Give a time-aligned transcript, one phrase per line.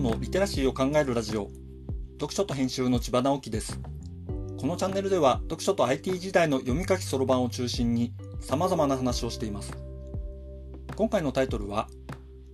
[0.00, 1.50] のリテラシーを考えるラジオ。
[2.14, 3.78] 読書と編集の千葉直樹です。
[4.58, 9.76] このチャンネルでは読書と IT 時代の読み書きそろばんを中心に様々な話をしています。
[10.96, 11.86] 今回のタイトルは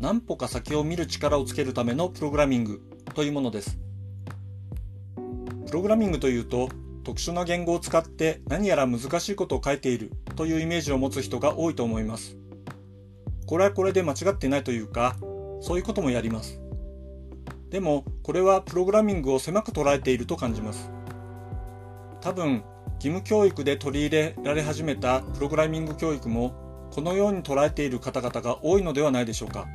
[0.00, 2.82] 何歩か先を見る力をつけるためのプログラミング
[3.14, 3.78] というものです。
[5.66, 6.68] プログラミングというと
[7.04, 12.36] 特殊な言語を使って何やら難しいことを書いているというイメージを持つ人が多いと思います。
[13.46, 15.16] これはこれで間違ってないというか
[15.60, 16.60] そういうこともやります。
[17.70, 20.90] でも、これはプログラミングを狭く捉えていると感じます。
[22.20, 22.64] 多分、
[22.94, 26.54] 義務教育で取り入れられ始めたプログラミング教育も、
[26.90, 29.66] このように捉えている方々が多いのではないでしょうか。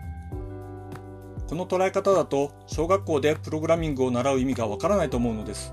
[1.47, 5.71] この捉え方だと、小学校でプログラミングを習う意味がわからないと思うのです。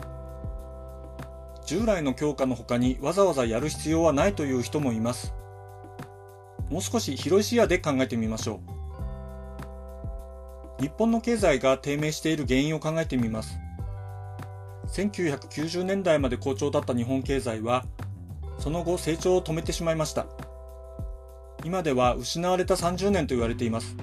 [1.64, 5.32] 従来の教科の他にわざわざやる必要はないという人もいます。
[6.68, 8.79] もう少し広い視野で考えてみましょう。
[10.80, 13.58] 日本の経済が低迷している原因を考えてみます。
[14.94, 17.84] 1990年代まで好調だった日本経済は、
[18.58, 20.26] その後成長を止めてしまいました。
[21.64, 23.94] 今では失われた30年と言われています。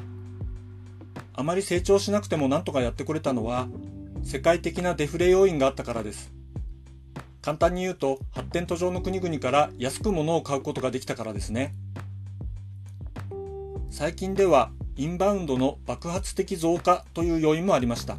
[1.33, 3.67] あまり成長しなくても何とかやってこれたのは、
[4.23, 6.31] 世界的なデフレ要因があったからです。
[7.41, 11.73] 簡単に言うと、発展途上の国々から安く物を買うことができたからですね。
[13.89, 18.17] 最近ではインバウンドの爆発的増加という要因もありました。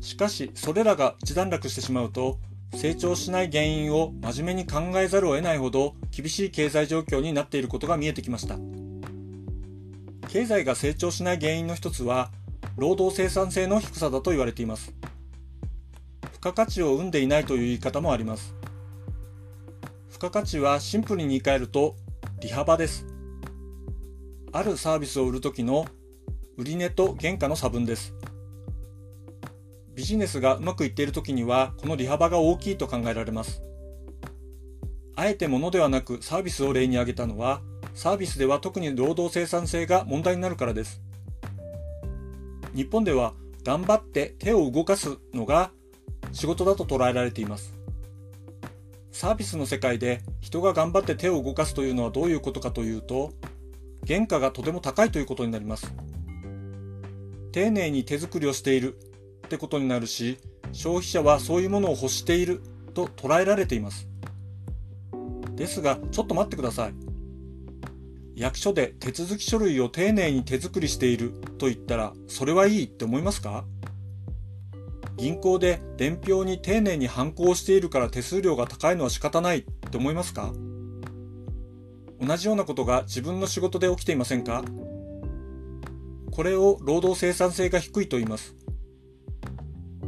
[0.00, 2.38] しかし、それらが一段落してしまうと、
[2.74, 8.58] 成長しない原因を真面目に考えざるを得ないほど厳しい経済状況になっていることが見えてきました。
[10.28, 12.30] 経済が成長しない原因の一つは、
[12.76, 14.92] 労働生産性の低さだと言われています。
[16.32, 18.54] 付加価値を生んでいないという言い方もあります。
[20.10, 21.96] 付加価値はシンプルに言い換えると、
[22.40, 23.13] 利幅です。
[24.56, 25.84] あるサービスを売るときの
[26.56, 28.14] 売値と原価の差分です。
[29.96, 33.64] ビジネスがうまくいっているときには、この利幅が大きいと考えられます。
[35.16, 37.62] あえて物ではなくサービスを例に挙げたのは、
[37.94, 41.02] サービスでは特に労働生産性が問題になるからです。
[42.76, 43.34] 日本では
[43.64, 45.72] 頑張って手を動かすのが
[46.30, 47.74] 仕事だと捉えられています。
[49.10, 53.32] サービスの世界で人が頑張って手を動かすというのはどういうことかというと、
[54.06, 55.92] 原価がとても高いということになります。
[57.52, 58.94] 丁寧に手作りをしている
[59.46, 60.38] ってことになるし、
[60.72, 62.62] 消費者はそういうものを欲している
[62.94, 64.08] と捉えられています。
[65.54, 66.94] ですが、ちょっと待ってください。
[68.34, 73.64] 役所で手続き書類を丁寧に手作りしていると言ったら、それはいいって思いますか？
[75.16, 80.52] 銀行で伝票に丁寧に反抗しているから手数料が高いのは仕方ないって思いますか？
[82.24, 84.64] 同じようなことが自分の仕事で起きていませんか？
[86.30, 88.56] これを労働生産性が低いと言います。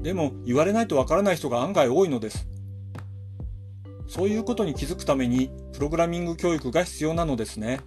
[0.02, 2.48] でも言われないとわからない人が案外多いのです。
[4.08, 7.80] そういうことに気づくためにプログラミング教育が必要なのですね。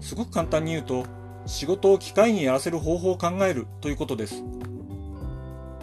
[0.00, 1.06] すごく簡単に言うと、
[1.46, 4.44] 仕事を機械にやらせる方法を考えるということです。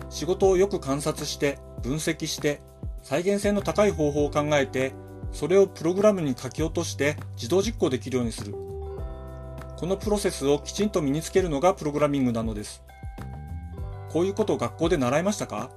[0.09, 2.61] 仕事をよく観察して、分析して、
[3.01, 4.93] 再現性の高い方法を考えて、
[5.31, 8.53] それをプログラムに書き落として自動実行できるようにする。
[9.77, 12.83] このプロセスをきちんと身につけるのがプログラミングなのです。
[14.09, 15.69] こういうことを学校で習いましたか？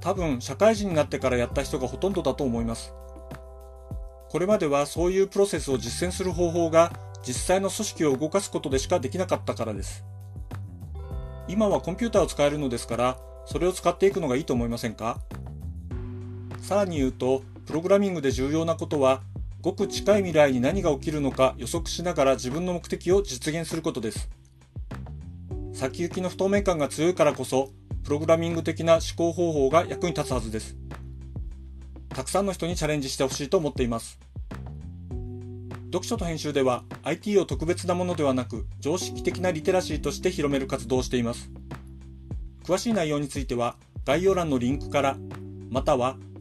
[0.00, 2.94] 多分社会人になってからやった人がほとんどだと思います。
[4.30, 6.92] これまではそういうプロセスを実践する方法が
[7.26, 10.04] 実際の組織を動かすことでしかできなかったからです。
[11.48, 15.18] 今はコンピューターを使えるのですから、それを使っていくのがいいと思いませんか？
[16.62, 19.22] さらに言うと、プログラミングで重要なことは、
[19.60, 24.28] ごく近い未来に何が起きるのか予測しながら自分の目的を実現することです。
[25.72, 27.70] 先行きの不透明感が強いからこそ、
[28.04, 30.76] プログラミング的な思考方法が役に立つはずです。
[32.08, 34.18] たくさんの人にチャレンジしてほしいと思っています。
[35.86, 41.50] 読書と編集では IT を特別なものではなく常識的なリテラシーとして広める活動をしています。
[42.64, 45.16] 詳しい内容については概要欄のリンクから
[45.68, 46.16] または